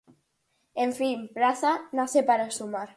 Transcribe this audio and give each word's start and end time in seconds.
En 0.85 0.91
fin, 0.99 1.17
Praza 1.35 1.73
nace 1.97 2.19
para 2.29 2.49
sumar. 2.57 2.89